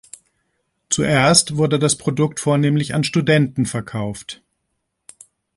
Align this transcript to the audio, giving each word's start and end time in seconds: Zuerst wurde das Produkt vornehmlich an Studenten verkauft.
Zuerst 0.89 1.57
wurde 1.57 1.77
das 1.77 1.95
Produkt 1.95 2.39
vornehmlich 2.39 2.95
an 2.95 3.03
Studenten 3.03 3.67
verkauft. 3.67 4.41